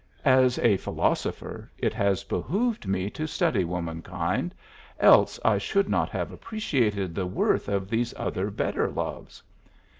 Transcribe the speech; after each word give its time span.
As 0.25 0.57
a 0.57 0.77
philosopher 0.77 1.71
it 1.77 1.93
has 1.93 2.23
behooved 2.23 2.87
me 2.87 3.07
to 3.11 3.27
study 3.27 3.63
womankind, 3.63 4.55
else 4.99 5.39
I 5.45 5.59
should 5.59 5.87
not 5.89 6.09
have 6.09 6.31
appreciated 6.31 7.13
the 7.13 7.27
worth 7.27 7.69
of 7.69 7.87
these 7.87 8.11
other 8.17 8.49
better 8.49 8.89
loves. 8.89 9.43